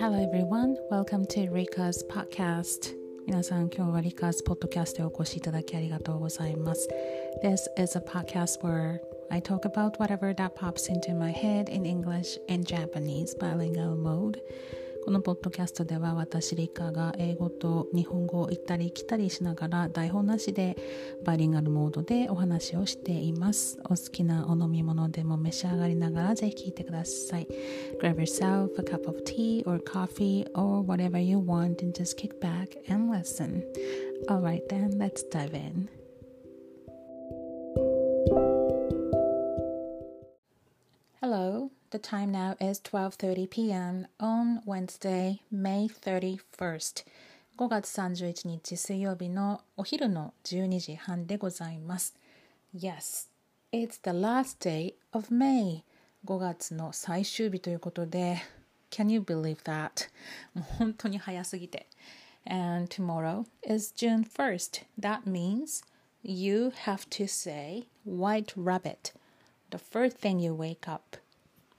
[0.00, 2.94] Hello everyone, welcome to Rika's podcast.
[3.26, 6.88] 皆さん、今日は Rika's podcast へお越しいただきありがとうございます。
[7.42, 12.40] This is a podcast where I talk about whatever that pops into my head in English
[12.48, 14.40] and Japanese bilingual mode.
[15.03, 20.77] このポッドキャストでは私リカが英語と日本語を行ったり来たりしながら台本なしで
[21.23, 27.47] バイリンガルモードでお話をしていますお好きなお飲み物でも召し上がりながらぜひ聞いてください
[27.99, 32.39] Grab yourself a cup of tea or coffee or whatever you want and just kick
[32.39, 33.63] back and listen
[34.29, 36.00] Alright then, let's dive in
[41.90, 44.06] The time now is 12:30 p.m.
[44.18, 47.04] on Wednesday, May 31st.
[47.56, 52.14] 5月31日水曜日のお昼の12時半でございます。
[52.74, 53.28] Yes,
[53.72, 55.82] it's the last day of May.
[56.24, 58.42] 5月の最終日ということで、
[58.90, 60.08] Can you believe that?
[60.54, 61.86] もう本当に早すぎて。
[62.44, 64.84] And tomorrow is June 1st.
[65.00, 65.84] That means
[66.22, 69.12] you have to say white rabbit
[69.70, 71.16] the first thing you wake up.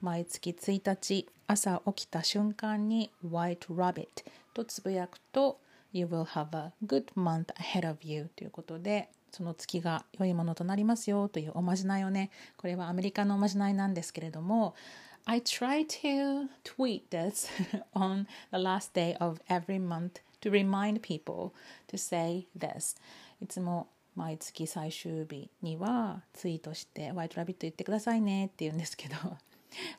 [0.03, 4.07] 毎月1日朝起きた瞬間に White Rabbit
[4.53, 5.61] とつぶやくと
[5.93, 14.75] You will have a good month ahead of you ということでその月が良いものとなりますよというおまじないをねこれはアメリカのおまじないなんですけれども
[15.23, 17.47] I try to tweet this
[17.95, 21.53] on the last day of every month to remind people
[21.87, 22.97] to say this.
[23.41, 23.87] いつも
[24.17, 29.15] 毎月最終日にはツイートして「ホワイトラビット言ってくださいね」って言うんですけど。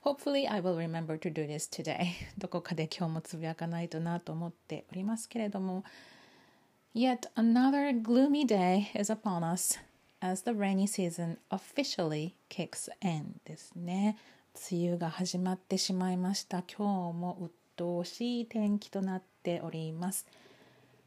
[0.04, 5.84] Hopefully I will remember to do this today どこかで今日もつぶやかないとなと思っておりますけれども
[6.96, 9.80] Yet another gloomy day is upon us
[10.22, 14.18] as the rainy season officially kicks in ですね
[14.72, 20.26] 梅雨が始まってしまいました今日も鬱陶しい天気となっております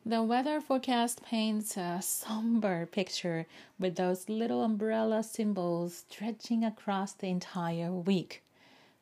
[0.05, 3.47] The weather forecast paints a somber picture
[3.79, 8.43] with those little umbrella symbols stretching across the entire week.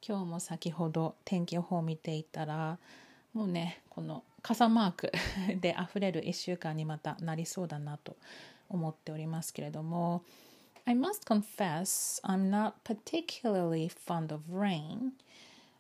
[0.07, 2.77] 今日も先ほど天気予報を見ていたら
[3.33, 5.11] もうねこの傘マーク
[5.59, 8.16] で溢れる1週間にまたなりそうだなと
[8.69, 10.23] 思っておりますけれども
[10.85, 15.13] I must confess I'm not particularly fond of rain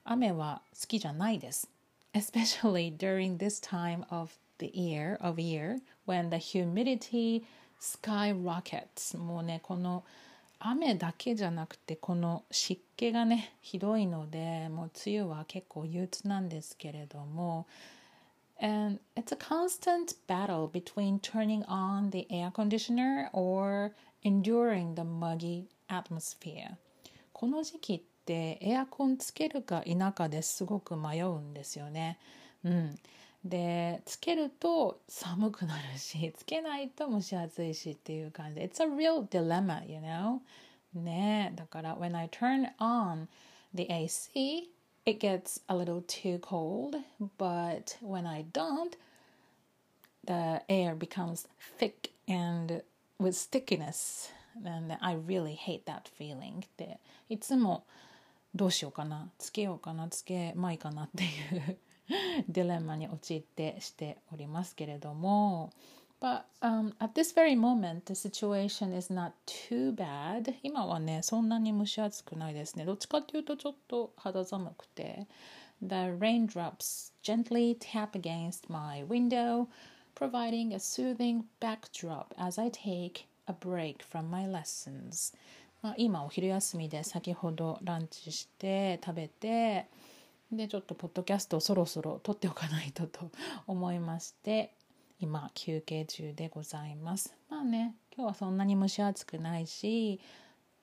[0.03, 1.69] 雨は好きじゃないです
[2.15, 7.43] especially during this time of the year of year when the humidity
[7.79, 10.03] skyrockets もうねこの
[10.59, 17.67] 雨だけじゃなくてこの湿気がねひどいのでもう梅雨は結構憂鬱なんですけれども
[18.61, 23.91] And it's a constant battle between turning on the air conditioner or
[24.23, 26.77] enduring the muggy atmosphere
[27.33, 32.17] この時期ってエアコンつけるか否かですごく迷うんですよね。
[32.63, 32.95] うん、
[33.44, 40.40] でつけると寒くなるしつけないと蒸し暑いしっていう感じで It's a real dilemma, you know?
[40.94, 43.28] ねだから when I turn on
[43.72, 44.68] the AC
[45.06, 46.96] it gets a little too cold
[47.38, 48.96] but when I don't
[50.24, 51.48] the air becomes
[51.78, 52.82] thick and
[53.18, 54.32] with stickiness
[54.64, 57.84] and I really hate that feeling でいつも
[58.54, 61.26] どうしようかなつけようかなつけまいかなってい
[61.56, 61.78] う
[62.47, 65.71] ディレンマに陥ってしておりますけれども
[66.21, 70.55] But um, at this very moment, the situation is not too bad.
[70.63, 72.85] 今はね、そんなに蒸し暑くないですね。
[72.85, 75.27] どっちかっていうとちょっと肌寒くて。
[75.81, 79.67] The raindrops gently tap against my window,
[80.15, 85.35] providing a soothing backdrop as I take a break from my lessons.
[85.81, 89.85] まあ、今お昼休みで先ほどランチして食べて
[90.51, 93.31] でちょっとポッドキャストをそろそろ撮っておかないとと
[93.67, 94.73] 思いまして
[95.19, 97.35] 今休憩中でございます。
[97.49, 100.19] まあね今日はそんなに蒸し暑くないし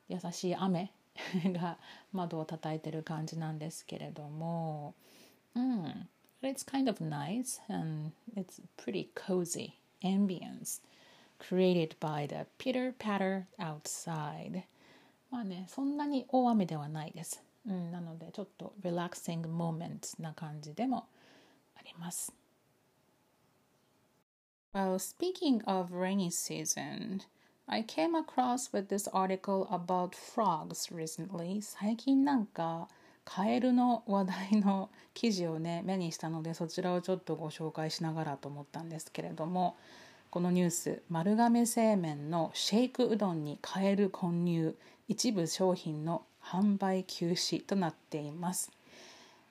[0.09, 0.91] 優しい雨
[1.53, 1.79] が
[2.13, 4.95] 窓を叩いてる感じなんですけれども
[5.55, 6.09] うん
[6.43, 10.83] It's kind of nice and it's pretty cozy ambience
[11.39, 14.65] created by the pitter patter outside.
[15.31, 17.43] まあねそんなに大雨ではないです。
[17.67, 21.07] うん、なのでちょっとリラクシングモーメントな感じでも
[21.77, 22.33] あります。
[24.75, 27.21] Well, speaking of rainy season,
[27.67, 31.61] I came across with this article about frogs recently.
[31.61, 32.89] 最近なんか
[33.25, 39.77] カエルの話題の記事をね目にしたのでそちらをちょっとご紹介しながらと思ったんですけれども
[40.31, 44.75] このニュース丸亀製麺のシェイクうどんにカエル混入
[45.07, 48.71] 一部商品の販売休止となっています。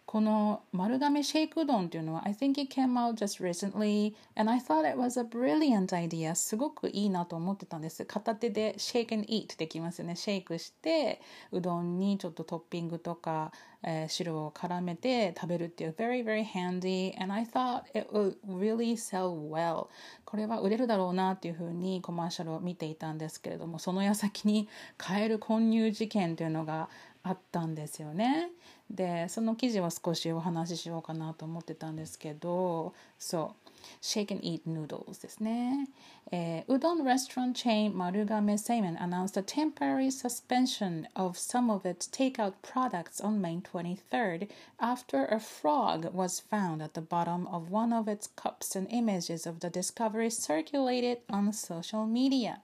[0.06, 5.96] この丸亀シェイクうどんっていうのは I think it came out just recently and I thought it was a brilliant
[5.96, 6.36] idea.
[6.36, 8.04] すごくいいなと思ってたんです。
[8.04, 10.18] 片手で shake and eat できますよね。
[10.18, 11.22] シェイクして
[11.54, 13.54] うどんにちょっとトッピングとか、
[13.84, 17.14] えー、汁を絡めて食べるっていう very very handy.
[17.22, 19.88] And I thought it would really sell well.
[20.26, 24.68] これは売れるだろうなっていうふうにコマーシャルを見ていたんですけれどもその矢先に
[24.98, 26.90] カエル混入事件というのが
[27.24, 28.50] あったんですよね。
[28.90, 33.61] でその記事は少しお話ししようかなと思ってたんですけどそう。
[34.03, 35.89] Shake and Eat Noodles ですね、
[36.31, 43.61] えー、うどん restaurant chain 丸亀製麺 announced a temporary suspension of some of its takeout products on May
[43.61, 44.49] 23rd
[44.79, 49.47] after a frog was found at the bottom of one of its cups and images
[49.47, 52.61] of the discovery circulated on social media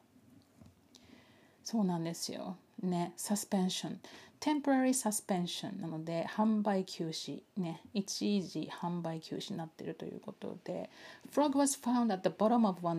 [1.65, 4.00] そうなんですよ ね、サスペンション。
[4.40, 7.42] テンポラリーサスペンションなので、販売休止。
[7.58, 10.90] ね、一時販売休止になっているということで。
[11.32, 12.94] Frog was found at the bottom of な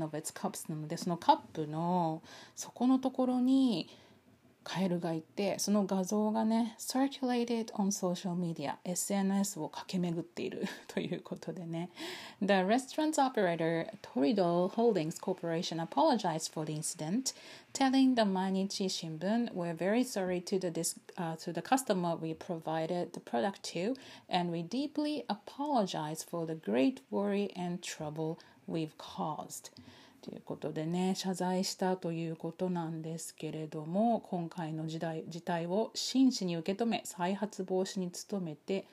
[0.76, 2.22] ので、そのカップの
[2.56, 3.88] 底のところに、
[4.67, 11.89] カエルがいてその画像がね circulated on social media SNS を駆け巡っているということでね
[12.41, 17.33] The restaurant's operator Torido Holdings Corporation apologized for the incident
[17.73, 20.71] telling the Mainichi Shimbun we're very sorry to the
[21.17, 23.95] uh, to the customer we provided the product to
[24.29, 29.69] and we deeply apologize for the great worry and trouble we've caused
[30.22, 38.86] ということでね謝罪したということなんですけれども今回の時代事態を真摯に受け止め再発防止に努めて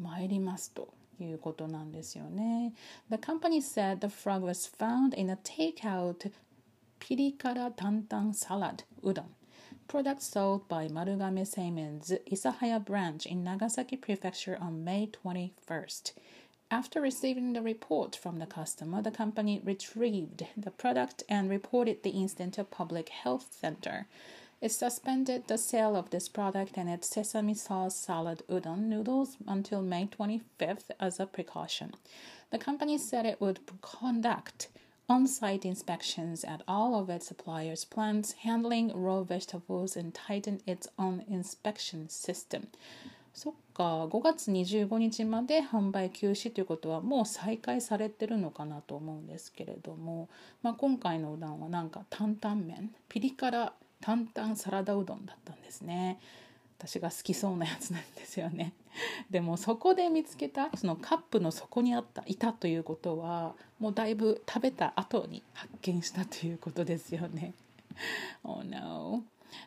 [0.00, 0.88] まいりますと
[1.20, 2.72] いうことなんですよね。
[3.10, 6.30] The company said the frog was found in a takeout
[6.98, 9.34] ピリ辛担々サラダうどん
[9.90, 16.12] product sold by Marugame Seimen's Isahaya branch in Nagasaki Prefecture on May 21st.
[16.72, 22.10] After receiving the report from the customer, the company retrieved the product and reported the
[22.10, 24.06] incident to Public Health Center.
[24.60, 29.82] It suspended the sale of this product and its sesame sauce salad udon noodles until
[29.82, 31.92] May 25th as a precaution.
[32.50, 34.68] The company said it would conduct
[35.08, 40.86] on site inspections at all of its suppliers' plants, handling raw vegetables, and tighten its
[40.96, 42.68] own inspection system.
[43.34, 50.28] そっか5月25日まで販売休止ということはもう再開されてるのかなと思うんですけれども、
[50.62, 56.18] まあ、今回のうどんはなんか担々麺ピリ辛担々サラダうどんだったんですね。
[56.78, 58.72] 私が好きそうなやつなんですよね。
[59.30, 67.54] でもそこで見つけたそのカップの底にあったいたということはもうだいぶ食べた後に発見したということですよね。
[68.44, 69.24] Oh no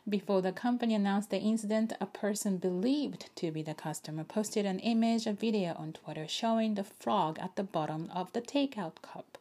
[0.08, 4.78] Before the company announced the incident, a person believed to be the customer posted an
[4.80, 9.38] image or video on Twitter showing the frog at the bottom of the takeout cup.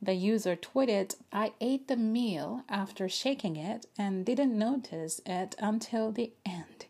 [0.00, 6.12] The user tweeted, I ate the meal after shaking it and didn't notice it until
[6.12, 6.86] the end.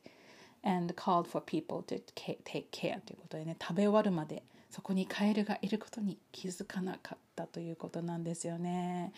[0.62, 9.12] And called for people to take care ということでね、食べ終わるまでそこにカエルがいることに気づかなかったということなんですよね。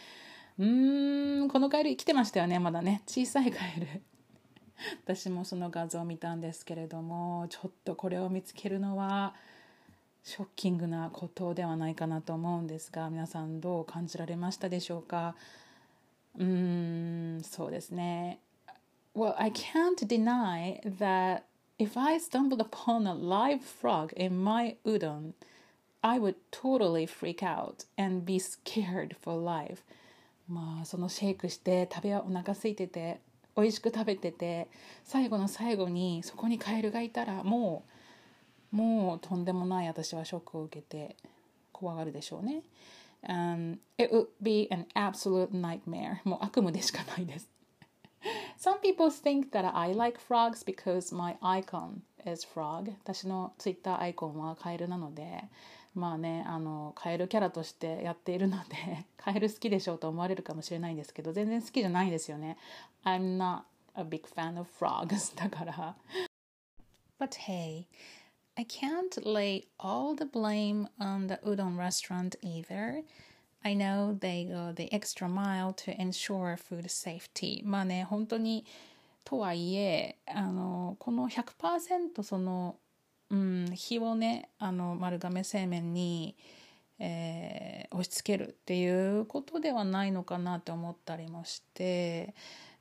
[0.57, 3.02] うーんこのカエル生きてましたよねまだね。
[3.07, 4.02] 小さいカエル。
[5.04, 9.33] 私もその画像を見たんですけれどもちょっとこれを見つけるのは
[10.24, 15.35] ショッキングなことではないかなと思うんですが皆さんどう感じられましたでしょうか？
[16.38, 18.40] うーんそうですね。
[19.16, 21.44] Well, I can't deny that
[21.78, 25.33] if I stumbled upon a live frog in my udon,
[26.02, 29.83] I would totally freak out and be scared for life.
[30.47, 33.19] まあそのシェイクして食べお腹空いてて
[33.56, 34.68] 美味しく食べてて
[35.04, 37.83] 最後の最後にそこにカエルがいたらも
[38.73, 41.16] うもうとんでもない私はショックを受けて
[41.71, 42.64] 怖がるでしょうね。
[43.28, 46.19] Um, it would be an absolute nightmare.
[46.23, 47.49] もう悪夢でしかないです。
[48.59, 52.92] Some people think that I like frogs because my icon is frog.
[53.04, 55.44] 私のツイッターアイコンはカエルなので、
[55.95, 62.57] まあねあのカエルキャラとしてやっているのでカエル好きでしょうと思われるかもしれないんですけど全然好きじゃないですよね
[63.04, 63.64] I'm not
[63.95, 65.95] a big fan of frogs だから
[67.18, 67.85] But hey
[68.57, 73.04] I can't lay all the blame on the udon restaurant either
[73.64, 78.66] I know they go the extra mile to ensure food safety まあね本当に
[79.23, 82.75] とはいえあのこの100%その
[83.35, 86.37] うん、火をねあの丸亀製麺に、
[86.99, 92.33] えー、押し付けるっていうことではないのかなって思ったりもして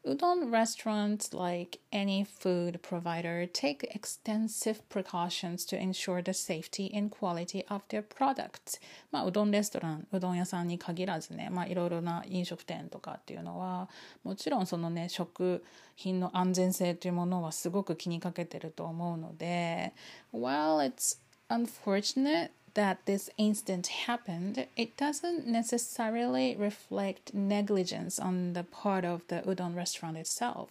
[0.06, 7.64] udon restaurants, like any food provider, take extensive precautions to ensure the safety and quality
[7.68, 8.80] of their products.
[9.10, 13.88] まあ、うどんレストラン、うどん屋さんに限らずね、まあ、いろいろな飲食店とかっていうのは、
[14.22, 15.64] もちろんそのね、食
[15.96, 19.94] 品の安全性というものはすごく気にかけてると思うので、
[20.32, 21.18] while it's
[21.48, 29.42] unfortunate that this incident happened, it doesn't necessarily reflect negligence on the part of the
[29.46, 30.68] udon restaurant itself.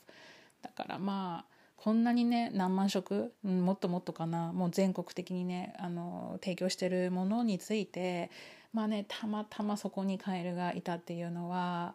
[0.61, 8.31] だからまあこんなにね何万食うんもっともっとかなもう全国的にねあの提供してるものについて
[8.71, 11.93] まあねたまたまそこにカエルがいたっていうのは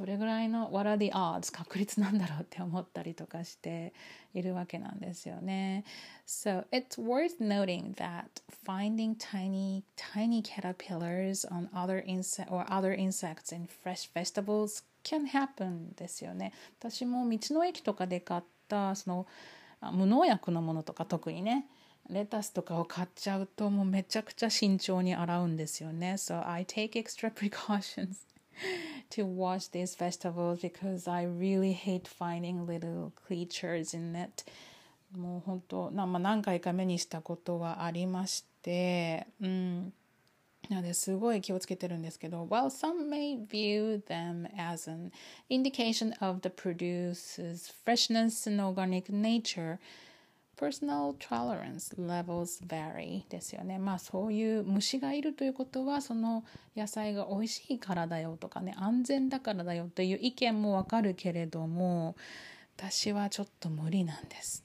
[0.00, 3.92] どれぐらいの What are the odds 確率なんだろうって思ったりとかして
[4.32, 5.84] いるわけなんですよね。
[6.26, 8.24] So it's worth noting that
[8.64, 15.94] finding tiny tiny caterpillars on other insect or other insects in fresh vegetables can happen
[15.96, 16.54] ですよね。
[16.78, 19.26] 私も道の駅とかで買ったその
[19.92, 21.66] 無農薬のものとか特にね
[22.08, 26.14] レタスとかを買っちゃうともうめちゃくちゃ慎重に洗うんですよね。
[26.14, 28.30] So I take extra precautions
[29.09, 34.43] to watch these festivals because I really hate finding little creatures in it
[35.15, 39.93] もう本当な、まあ、何回か目にしたことはありましてうん
[40.69, 45.11] なのですごい気をつけてるんですけど While some may view them as an
[45.49, 49.77] indication of the produce's freshness and organic nature
[50.60, 53.78] Personal tolerance levels vary ですよね。
[53.78, 56.44] まあそういう虫がいるということはその
[56.76, 62.14] 野菜が美味しいからだよとかね安全だからだよという意見もわかるけれども
[62.76, 64.64] 私はちょっと無理なんです。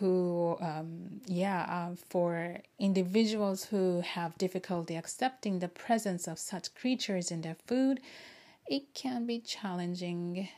[0.00, 7.30] who, um, yeah, uh, for individuals who have difficulty accepting the presence of such creatures
[7.30, 8.00] in their food,
[8.66, 10.48] it can be challenging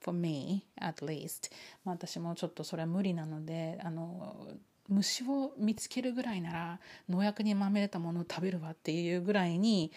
[0.00, 1.50] for me at least.
[1.84, 4.48] まあ私もちょっとそれは無理なのであの
[4.88, 9.92] 虫を見つけるぐらいなら農薬にまみれたものを食べるわっていうぐらいに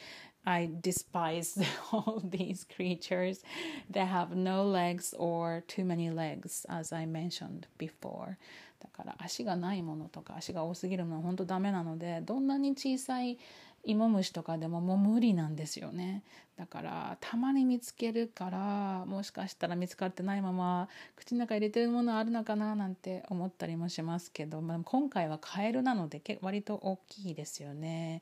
[0.45, 3.43] I despise all these creatures
[3.89, 8.37] that have no legs or too many legs as I mentioned before.
[8.79, 13.37] だから足がないものとか足が多すぎるものは本当ダメなのでどんなに小さい
[13.83, 16.23] 芋虫とかでももう無理なんですよね。
[16.57, 28.21] だからたまに見つけるからもしかしたら見つかってないまま口の中入れてるものあるのかななんて思ったりもしますけど、まあ、今回はカエルなので割と大きいですよね。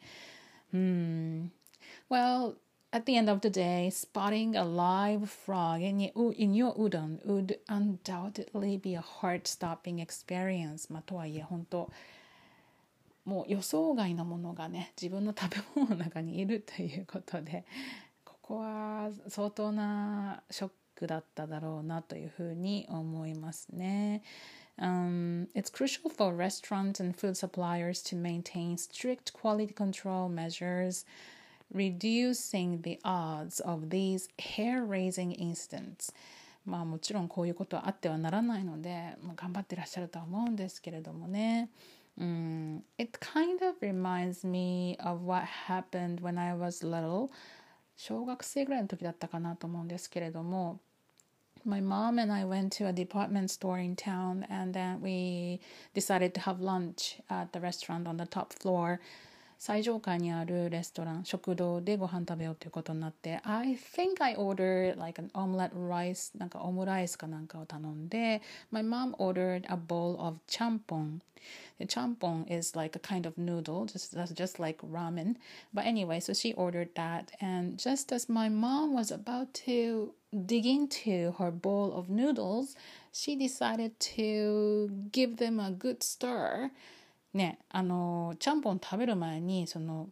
[0.73, 1.51] うん。
[2.09, 2.55] Well
[2.93, 7.25] At the end of the day, spotting a live frog in your, in your udon
[7.25, 10.91] would undoubtedly be a heart-stopping experience.
[10.91, 11.89] まあ、とはいえ本当
[13.25, 17.65] もう予想外のものがね自分の食べ物の中にいるということで
[18.25, 24.23] ここは相当なショックだっただろうなというふうに思いますね。
[24.77, 31.05] Um, it's crucial for restaurants and food suppliers to maintain strict quality control measures,
[31.71, 36.13] reducing the odds of these hair-raising incidents.
[36.65, 41.69] まあもちろんこういうことはあってはならないので、もう頑張ってらっしゃるとは思うんですけれどもね。
[42.20, 47.30] Mm, it kind of reminds me of what happened when I was little
[47.96, 50.80] 小学生ぐらいの時だったかなと思うんですけれども
[51.64, 55.60] My mom and I went to a department store in town and then we
[55.94, 59.00] decided to have lunch at the restaurant on the top floor
[59.60, 70.20] 最上階にあるレストラン食堂でご飯食べようということになって I think I ordered like an omelette rice なんかオムライスかなんかを頼んで My mom ordered a bowl
[70.20, 71.20] of champong
[71.78, 75.36] the champong is like a kind of noodle just just like ramen
[75.72, 80.12] but anyway so she ordered that and just as my mom was about to
[80.44, 82.76] dig into her bowl of noodles
[83.12, 86.70] she decided to give them a good stir
[87.33, 90.09] ねあのちゃんぽん食べる前にその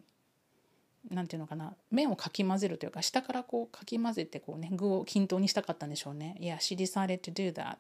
[1.09, 6.35] なんていうのかな麺をかき混ぜるというか下からこうかき混ぜてこうね具を均等にしたかったんでしょうね。
[6.39, 7.77] いや、she decided to do that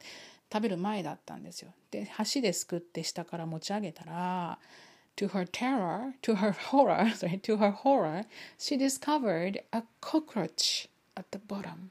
[0.51, 1.73] 食べる前だったんですよ。
[1.91, 4.59] で箸ですくって下から持ち上げたら
[5.17, 8.23] To her terror, to her horror, sorry, to her horror,
[8.57, 11.89] she discovered a cockroach at the bottom.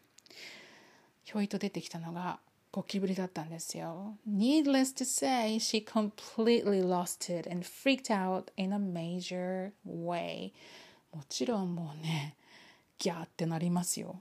[1.25, 2.39] ひょいと出てきたのが
[2.71, 4.17] ゴキブリだったんですよ。
[4.29, 10.53] Needless to say, she completely lost it and freaked out in a major way.
[11.13, 12.37] もちろんもうね、
[12.99, 14.21] ギャーってなりますよ。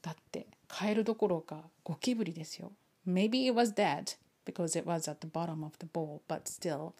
[0.00, 2.70] だって、カエルどころかゴキブリですよ。
[3.06, 6.92] Maybe it was dead because it was at the bottom of the bowl, but still,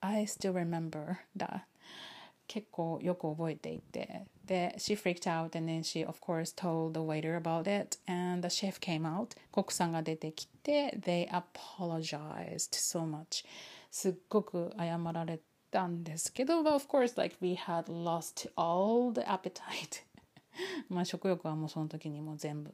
[0.00, 1.62] I still remember that.
[2.46, 4.26] 結構よく覚えていて。
[4.51, 8.49] で she freaked out and then she of course told the waiter about it and the
[8.49, 13.45] chef came out コックさんが出てきて they apologized so much
[13.91, 15.39] すっごく謝られ
[15.71, 20.03] たんですけど but of course like we had lost all the appetite
[20.88, 22.72] まあ食欲はもうその時にもう全部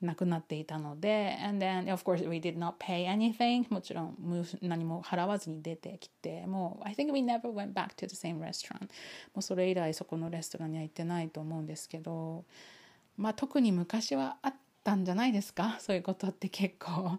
[0.00, 7.52] なくなっていたので and then of course we did not pay anything もちろん何も払わずに出てきてもう I think we never
[7.52, 8.88] went back to the same restaurant も
[9.36, 12.44] うそれ以来そこのレストランには行ってないと思うんですけど
[13.16, 17.18] まあ特に昔はあったんじゃないですかそういうことって結構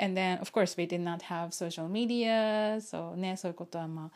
[0.00, 4.10] and then of course we did not have social media そうねそういうことはまあ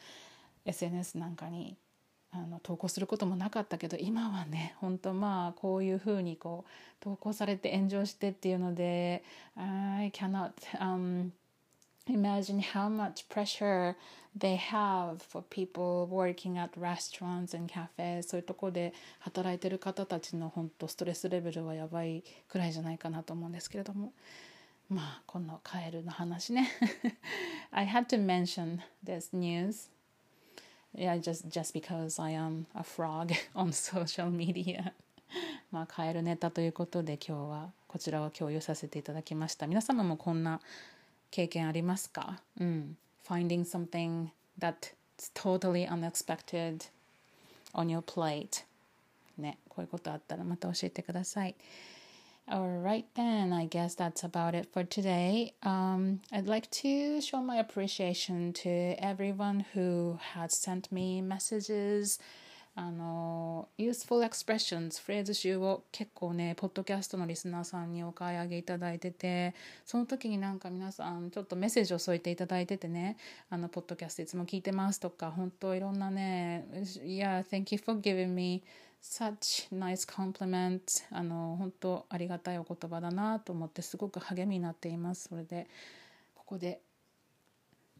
[0.64, 1.76] SNS なんかに
[2.34, 9.22] あの投稿することもなかったけど今はね本当まあこういうふうにこう投稿されて炎上してっていうので
[9.56, 11.30] I cannot、um,
[12.08, 13.94] imagine how much pressure
[14.36, 18.22] they have for people working at restaurants and cafes.
[18.28, 24.12] そういうとこで働いてる方たちの本当ストレスレベルはやばいくらいじゃないかなと思うんですけれども。
[24.90, 26.68] まあこのカエルの話ね。
[27.70, 29.88] I had to mention this news
[30.94, 34.92] yeah just just because I am a frog on social media
[35.70, 40.60] まあカエルネタということで今日はこちらを共有させていただきました皆様もこんな
[41.30, 42.96] 経験ありますかうん
[43.26, 44.94] finding something that's
[45.34, 46.86] totally unexpected
[47.72, 48.64] on your plate
[49.38, 51.54] ねこういうことあったらまた教えてください
[52.51, 53.53] All right, then.
[53.53, 55.53] I guess that's about it for today.
[55.61, 62.19] Um, I'd like to show my appreciation to everyone who has sent me messages.
[62.75, 69.53] あの、useful expressions、フレーズ集を結構ね、ポッドキャストのリスナーさんにお買い上げいただいてて、
[69.85, 73.17] その時になんか皆さんちょっとメッセージを添えていただいててね、
[73.49, 76.67] あの、ポッドキャストいつも聞いてますとか、本当いろんなね、
[77.03, 78.63] Yeah, thank you for giving me
[79.04, 85.68] such nice compliment あの本当ありがたいお言葉だなと思ってすごく励みになっていますそれで
[86.34, 86.80] ここで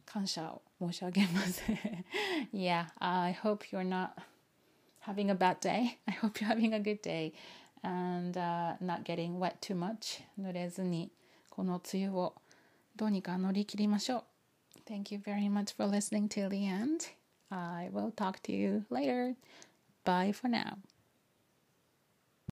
[0.05, 1.61] 感謝を申し上げます
[2.51, 4.09] Yeah, I hope you're not
[5.05, 7.33] having a bad day I hope you're having a good day
[7.83, 11.11] and、uh, not getting wet too much 濡れずに
[11.49, 12.33] この梅雨を
[12.95, 14.23] どうにか乗り切りましょう
[14.87, 17.11] Thank you very much for listening till the end
[17.49, 19.35] I will talk to you later
[20.05, 20.77] Bye for now.